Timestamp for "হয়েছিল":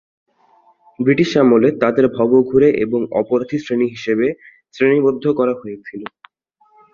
5.61-6.01